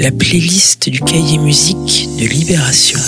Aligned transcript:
la 0.00 0.10
playlist 0.10 0.88
du 0.88 0.98
cahier 0.98 1.36
musique 1.36 2.08
de 2.18 2.24
Libération. 2.24 2.98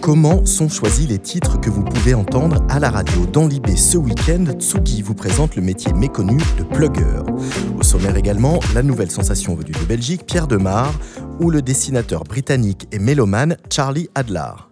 Comment 0.00 0.44
sont 0.44 0.68
choisis 0.68 1.08
les 1.08 1.20
titres 1.20 1.60
que 1.60 1.70
vous 1.70 1.84
pouvez 1.84 2.12
entendre 2.12 2.60
à 2.68 2.80
la 2.80 2.90
radio 2.90 3.24
Dans 3.26 3.46
Libé 3.46 3.76
ce 3.76 3.98
week-end, 3.98 4.46
Tsugi 4.58 5.00
vous 5.00 5.14
présente 5.14 5.54
le 5.54 5.62
métier 5.62 5.92
méconnu 5.92 6.38
de 6.58 6.64
plugger. 6.64 7.22
Au 7.78 7.84
sommaire 7.84 8.16
également, 8.16 8.58
la 8.74 8.82
nouvelle 8.82 9.12
sensation 9.12 9.54
venue 9.54 9.70
de 9.70 9.84
Belgique, 9.84 10.26
Pierre 10.26 10.48
Demar, 10.48 10.92
ou 11.38 11.50
le 11.50 11.62
dessinateur 11.62 12.24
britannique 12.24 12.88
et 12.90 12.98
mélomane 12.98 13.56
Charlie 13.70 14.08
Adler. 14.16 14.71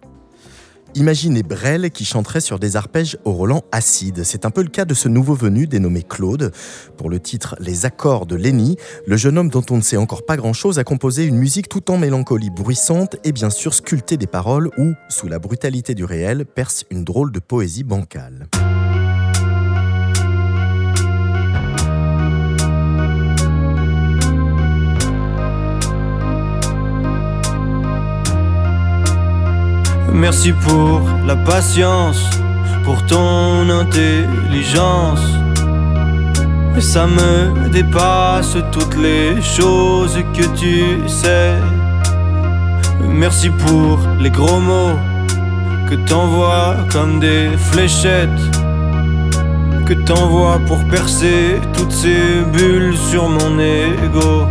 Imaginez 0.96 1.42
Brel 1.42 1.90
qui 1.90 2.04
chanterait 2.04 2.40
sur 2.40 2.58
des 2.58 2.76
arpèges 2.76 3.16
au 3.24 3.32
Roland 3.32 3.62
acide. 3.70 4.24
C'est 4.24 4.44
un 4.44 4.50
peu 4.50 4.62
le 4.62 4.68
cas 4.68 4.84
de 4.84 4.94
ce 4.94 5.08
nouveau 5.08 5.34
venu 5.34 5.66
dénommé 5.66 6.02
Claude. 6.02 6.52
Pour 6.96 7.10
le 7.10 7.20
titre 7.20 7.54
Les 7.60 7.86
accords 7.86 8.26
de 8.26 8.34
Lenny, 8.34 8.76
le 9.06 9.16
jeune 9.16 9.38
homme 9.38 9.50
dont 9.50 9.64
on 9.70 9.76
ne 9.76 9.82
sait 9.82 9.96
encore 9.96 10.26
pas 10.26 10.36
grand-chose 10.36 10.78
a 10.78 10.84
composé 10.84 11.24
une 11.24 11.36
musique 11.36 11.68
tout 11.68 11.90
en 11.90 11.98
mélancolie 11.98 12.50
bruissante 12.50 13.16
et 13.22 13.32
bien 13.32 13.50
sûr 13.50 13.72
sculpté 13.72 14.16
des 14.16 14.26
paroles 14.26 14.70
où, 14.78 14.92
sous 15.08 15.28
la 15.28 15.38
brutalité 15.38 15.94
du 15.94 16.04
réel, 16.04 16.44
perce 16.44 16.84
une 16.90 17.04
drôle 17.04 17.30
de 17.30 17.38
poésie 17.38 17.84
bancale. 17.84 18.48
Merci 30.12 30.52
pour 30.52 31.02
la 31.26 31.36
patience, 31.36 32.28
pour 32.84 33.04
ton 33.06 33.68
intelligence. 33.70 35.20
Ça 36.78 37.06
me 37.06 37.68
dépasse 37.68 38.56
toutes 38.72 38.96
les 38.96 39.40
choses 39.42 40.18
que 40.34 40.46
tu 40.56 41.08
sais. 41.08 41.54
Merci 43.06 43.50
pour 43.50 43.98
les 44.18 44.30
gros 44.30 44.60
mots 44.60 44.98
que 45.88 45.94
t'envoies 45.94 46.76
comme 46.92 47.20
des 47.20 47.50
fléchettes. 47.70 48.42
Que 49.86 49.94
t'envoies 49.94 50.60
pour 50.66 50.84
percer 50.88 51.60
toutes 51.74 51.92
ces 51.92 52.42
bulles 52.52 52.96
sur 52.96 53.28
mon 53.28 53.58
ego. 53.58 54.46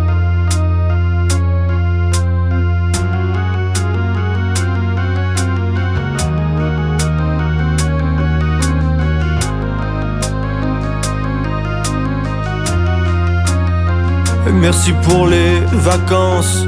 Merci 14.54 14.94
pour 15.04 15.28
les 15.28 15.60
vacances. 15.72 16.66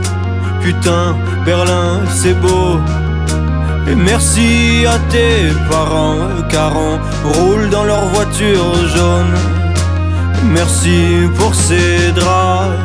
Putain, 0.62 1.16
Berlin, 1.46 2.02
c'est 2.10 2.34
beau. 2.34 2.80
Et 3.88 3.96
merci 3.96 4.86
à 4.88 5.00
tes 5.12 5.52
parents, 5.70 6.18
car 6.50 6.74
on 6.76 7.00
roule 7.34 7.70
dans 7.70 7.84
leur 7.84 8.06
voiture 8.06 8.76
jaune. 8.96 9.34
Merci 10.54 11.28
pour 11.38 11.56
ces 11.56 12.12
draps, 12.14 12.78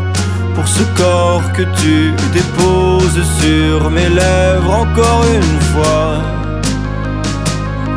pour 0.55 0.67
ce 0.67 0.83
corps 0.97 1.43
que 1.53 1.63
tu 1.81 2.13
déposes 2.33 3.23
sur 3.41 3.91
mes 3.91 4.09
lèvres 4.09 4.73
encore 4.73 5.25
une 5.35 5.61
fois. 5.73 6.23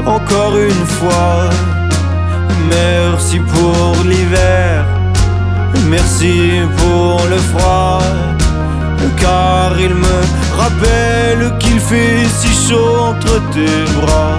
Encore 0.05 0.57
une 0.57 0.85
fois. 0.97 1.49
Merci 2.69 3.39
pour 3.39 4.03
l'hiver 4.03 4.98
Merci 5.89 6.61
pour 6.77 7.21
le 7.29 7.37
froid, 7.37 7.99
car 9.17 9.79
il 9.79 9.93
me 9.95 10.17
rappelle 10.57 11.57
qu'il 11.59 11.79
fait 11.79 12.25
si 12.25 12.69
chaud 12.69 12.97
entre 13.09 13.41
tes 13.51 13.83
bras. 13.99 14.37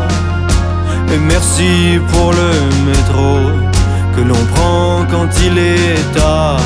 Et 1.12 1.18
merci 1.18 1.98
pour 2.12 2.32
le 2.32 2.52
métro 2.86 3.50
que 4.14 4.20
l'on 4.20 4.44
prend 4.54 5.04
quand 5.10 5.28
il 5.44 5.58
est 5.58 6.12
tard. 6.14 6.60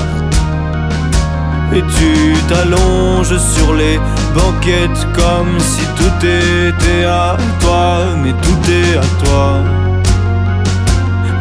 Et 1.72 1.82
tu 1.98 2.34
t'allonges 2.48 3.38
sur 3.38 3.74
les 3.74 3.98
banquettes 4.34 5.06
comme 5.12 5.58
si 5.58 5.82
tout 5.96 6.26
était 6.26 7.04
à 7.04 7.36
toi, 7.60 8.00
mais 8.22 8.32
tout 8.32 8.70
est 8.70 8.96
à 8.98 9.24
toi 9.24 9.83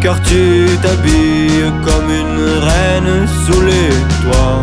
car 0.03 0.21
tu 0.21 0.67
t'habilles 0.81 1.71
comme 1.85 2.09
une 2.11 2.43
reine 2.67 3.25
sous 3.45 3.61
les 3.61 3.89
toits. 4.21 4.59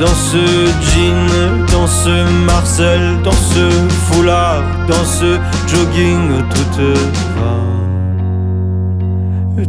Dans 0.00 0.16
ce 0.30 0.44
jean, 0.88 1.66
dans 1.72 1.88
ce 1.88 2.14
Marcel, 2.46 3.20
dans 3.24 3.32
ce 3.32 3.68
foulard, 4.06 4.62
dans 4.86 5.04
ce 5.04 5.38
jogging, 5.66 6.42
tout 6.50 6.68
te 6.76 6.90
va. 7.36 7.54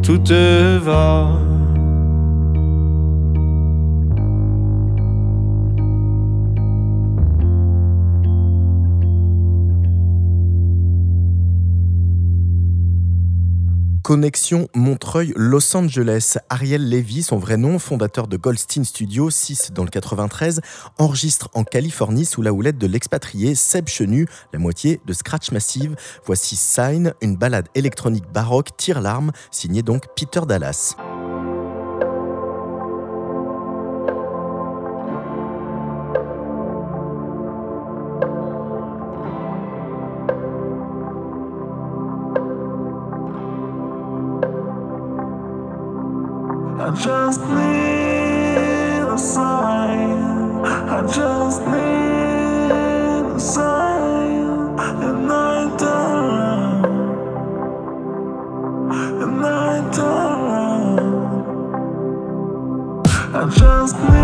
Tout 0.04 0.20
te 0.20 0.78
va. 0.78 1.55
Connexion 14.06 14.68
Montreuil-Los 14.76 15.76
Angeles. 15.76 16.38
Ariel 16.52 16.92
Levy, 16.92 17.24
son 17.24 17.40
vrai 17.40 17.58
nom, 17.58 17.80
fondateur 17.80 18.28
de 18.28 18.38
Goldstein 18.38 18.86
Studio 18.86 19.32
6 19.32 19.72
dans 19.74 19.84
le 19.84 19.90
93, 19.90 20.62
enregistre 21.00 21.50
en 21.56 21.64
Californie 21.64 22.26
sous 22.26 22.44
la 22.44 22.54
houlette 22.54 22.78
de 22.78 22.86
l'expatrié 22.86 23.56
Seb 23.56 23.88
Chenu, 23.88 24.28
la 24.54 24.60
moitié 24.60 25.02
de 25.08 25.14
Scratch 25.14 25.52
Massive. 25.52 25.96
Voici 26.24 26.56
Sign, 26.56 27.16
une 27.24 27.36
balade 27.36 27.68
électronique 27.74 28.32
baroque 28.32 28.78
tire-larme, 28.78 29.32
signée 29.50 29.82
donc 29.82 30.04
Peter 30.16 30.42
Dallas. 30.48 30.96
Just 47.36 47.50
need 47.50 49.14
a 49.14 49.18
sign. 49.18 50.66
I 50.66 51.02
just 51.02 51.62
need 51.62 53.36
a 53.36 53.40
sign. 53.40 54.80
And 55.04 55.32
I 55.32 55.78
And 59.22 59.46
I 59.46 59.92
I 63.34 63.50
just 63.50 64.15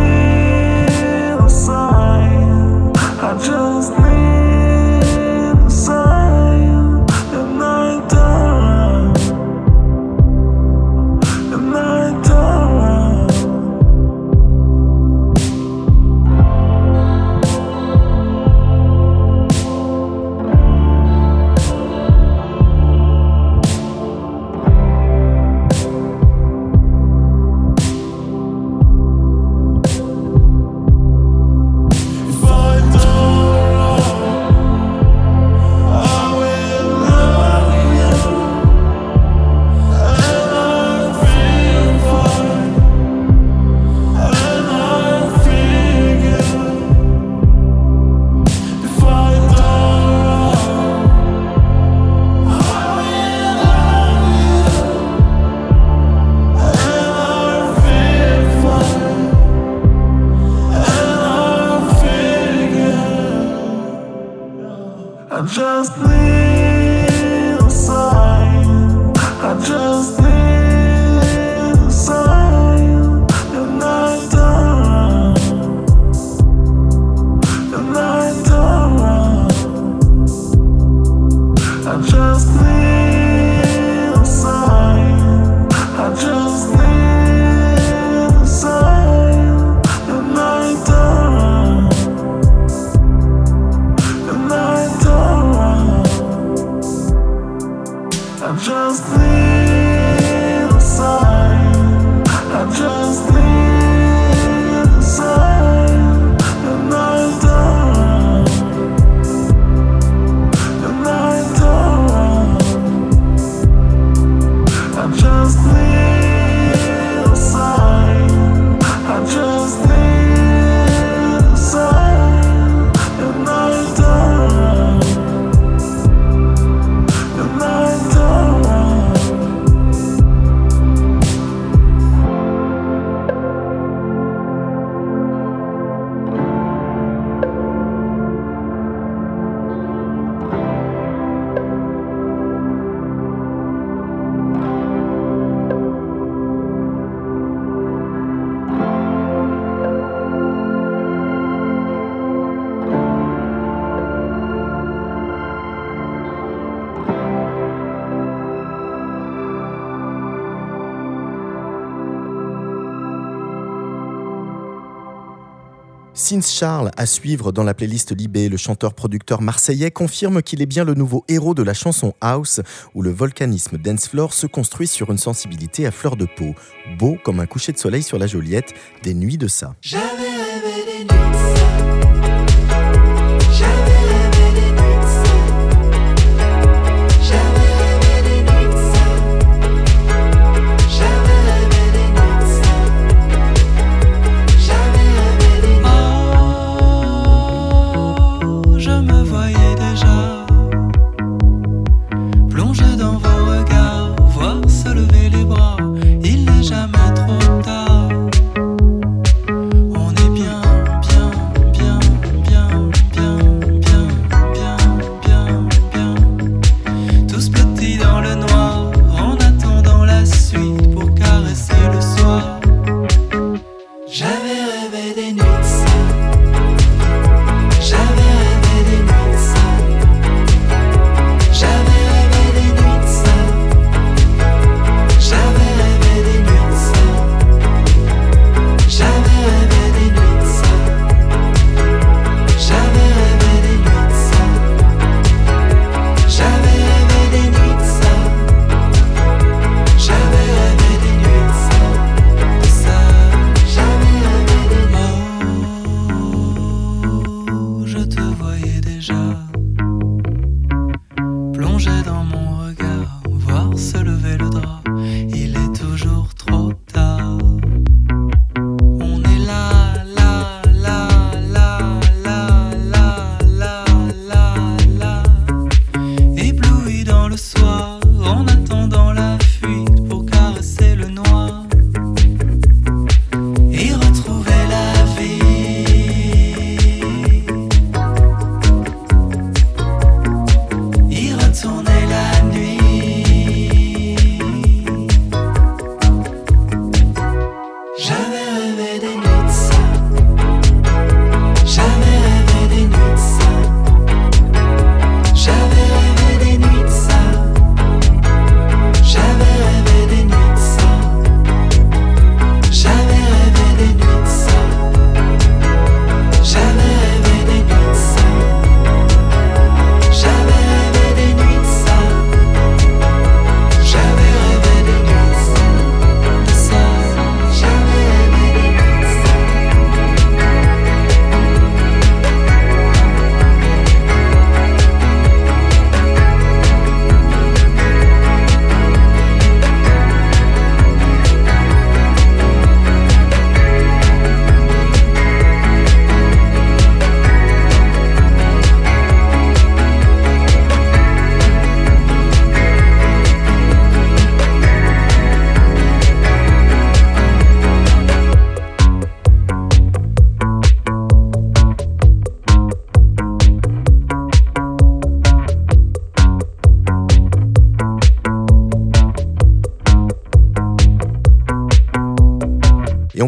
Sins 166.21 166.41
Charles, 166.41 166.91
à 166.97 167.07
suivre 167.07 167.51
dans 167.51 167.63
la 167.63 167.73
playlist 167.73 168.15
Libé, 168.15 168.47
le 168.47 168.55
chanteur-producteur 168.55 169.41
marseillais 169.41 169.89
confirme 169.89 170.43
qu'il 170.43 170.61
est 170.61 170.67
bien 170.67 170.83
le 170.83 170.93
nouveau 170.93 171.25
héros 171.27 171.55
de 171.55 171.63
la 171.63 171.73
chanson 171.73 172.13
House, 172.21 172.61
où 172.93 173.01
le 173.01 173.09
volcanisme 173.09 173.79
Dancefloor 173.79 174.31
se 174.31 174.45
construit 174.45 174.87
sur 174.87 175.09
une 175.09 175.17
sensibilité 175.17 175.87
à 175.87 175.91
fleur 175.91 176.17
de 176.17 176.25
peau, 176.25 176.53
beau 176.99 177.17
comme 177.23 177.39
un 177.39 177.47
coucher 177.47 177.71
de 177.71 177.79
soleil 177.79 178.03
sur 178.03 178.19
la 178.19 178.27
Joliette, 178.27 178.75
des 179.01 179.15
nuits 179.15 179.39
de 179.39 179.47
ça. 179.47 179.73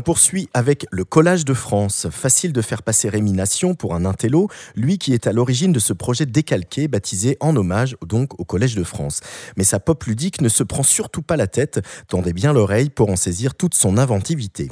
Poursuit 0.04 0.50
avec 0.54 0.86
le 0.92 1.04
Collage 1.06 1.46
de 1.46 1.54
France. 1.54 2.08
Facile 2.12 2.54
de 2.54 2.62
faire 2.62 2.84
passer 2.84 3.10
Rémination 3.10 3.74
pour 3.74 3.96
un 3.96 4.06
intello, 4.06 4.50
lui 4.76 5.00
qui 5.00 5.14
est 5.14 5.26
à 5.26 5.34
l'origine 5.34 5.72
de 5.72 5.80
ce 5.80 5.94
projet 5.94 6.26
décalqué 6.26 6.88
baptisé 6.88 7.38
en 7.40 7.56
hommage 7.56 7.98
donc 8.06 8.40
au 8.40 8.46
Collège 8.46 8.76
de 8.76 8.84
France. 8.84 9.22
Mais 9.58 9.64
sa 9.64 9.80
pop 9.80 10.04
ludique 10.04 10.42
ne 10.42 10.50
se 10.50 10.64
prend 10.64 10.84
surtout 10.84 11.24
pas 11.24 11.38
la 11.38 11.48
tête, 11.48 11.82
tendez 12.08 12.34
bien 12.34 12.54
l'oreille 12.54 12.90
pour 12.90 13.10
en 13.10 13.16
saisir 13.16 13.56
toute 13.56 13.74
son 13.74 13.98
inventivité. 13.98 14.70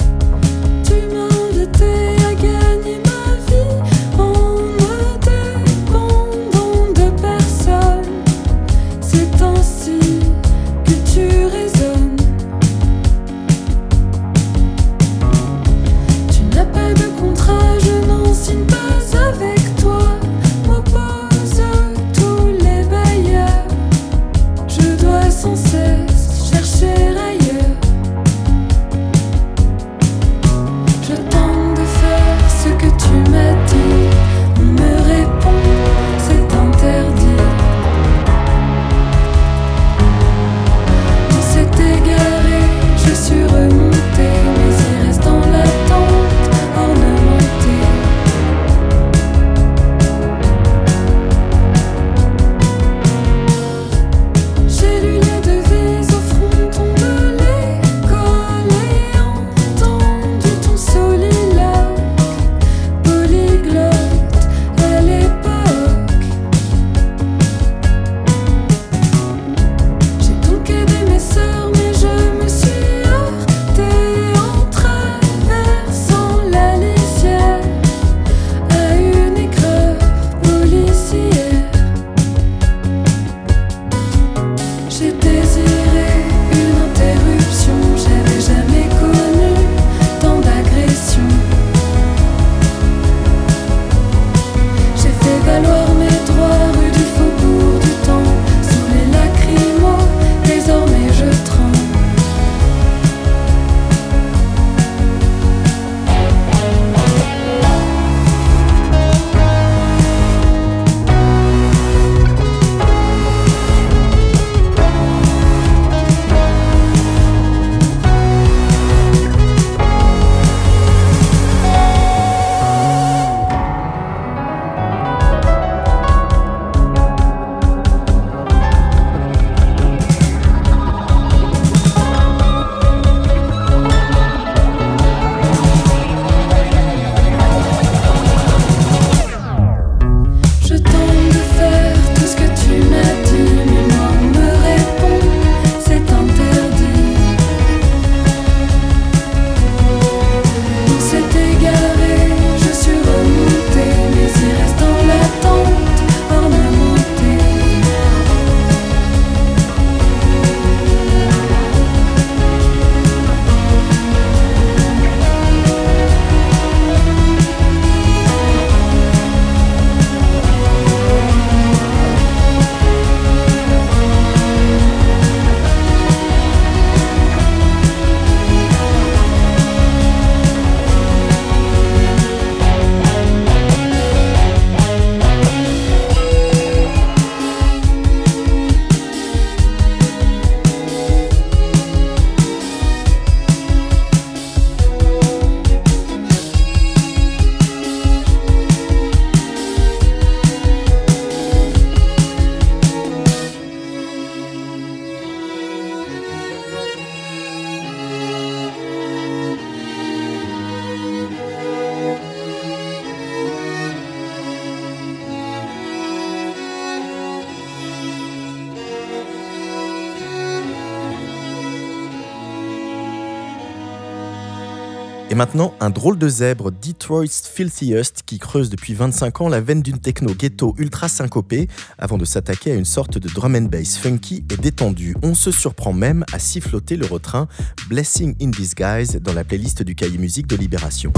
Et 225.32 225.34
maintenant, 225.34 225.74
un 225.80 225.90
drôle 225.90 226.18
de 226.18 226.28
zèbre, 226.28 226.74
Detroit's 226.74 227.48
Filthiest, 227.48 228.24
qui 228.26 228.38
creuse 228.38 228.70
depuis 228.70 228.94
25 228.94 229.40
ans 229.40 229.48
la 229.48 229.62
veine 229.62 229.82
d'une 229.82 229.98
techno 229.98 230.34
ghetto 230.34 230.76
ultra 230.78 231.08
syncopée 231.08 231.70
avant 231.98 232.18
de 232.18 232.26
s'attaquer 232.26 232.74
à 232.74 232.76
une 232.76 232.84
sorte 232.84 233.18
de 233.18 233.30
drum 233.30 233.56
and 233.56 233.70
bass 233.72 233.98
funky 233.98 234.44
et 234.52 234.58
détendu. 234.58 235.16
On 235.24 235.34
se 235.34 235.50
surprend 235.52 235.94
même 235.94 236.26
à 236.34 236.40
siffloter 236.40 236.98
le 236.98 237.06
retrait 237.06 237.46
Blessing 237.88 238.36
in 238.42 238.50
Disguise 238.50 239.22
dans 239.22 239.32
la 239.32 239.46
playlist 239.46 239.84
du 239.84 239.96
cahier 239.96 240.18
musique 240.18 240.48
de 240.48 240.58
Libération. 240.58 241.14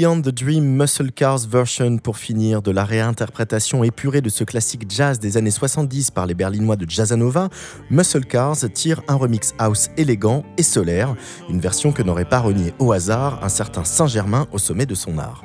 Beyond 0.00 0.22
the 0.22 0.30
Dream 0.30 0.64
Muscle 0.64 1.12
Cars 1.12 1.46
version 1.46 1.98
pour 1.98 2.16
finir 2.16 2.62
de 2.62 2.70
la 2.70 2.86
réinterprétation 2.86 3.84
épurée 3.84 4.22
de 4.22 4.30
ce 4.30 4.44
classique 4.44 4.86
jazz 4.88 5.18
des 5.18 5.36
années 5.36 5.50
70 5.50 6.10
par 6.10 6.24
les 6.24 6.32
Berlinois 6.32 6.76
de 6.76 6.88
Jazzanova, 6.88 7.50
Muscle 7.90 8.24
Cars 8.24 8.56
tire 8.72 9.02
un 9.08 9.16
remix 9.16 9.52
house 9.58 9.90
élégant 9.98 10.42
et 10.56 10.62
solaire, 10.62 11.14
une 11.50 11.60
version 11.60 11.92
que 11.92 12.02
n'aurait 12.02 12.24
pas 12.24 12.38
renié 12.38 12.72
au 12.78 12.92
hasard 12.92 13.40
un 13.42 13.50
certain 13.50 13.84
Saint-Germain 13.84 14.46
au 14.52 14.58
sommet 14.58 14.86
de 14.86 14.94
son 14.94 15.18
art. 15.18 15.42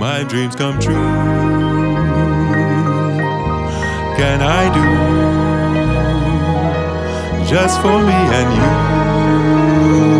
My 0.00 0.24
dreams 0.24 0.56
come 0.56 0.80
true. 0.80 0.94
Can 4.16 4.40
I 4.40 4.64
do 4.72 4.84
just 7.46 7.82
for 7.82 7.98
me 8.02 8.14
and 8.14 8.48
you? 8.56 10.19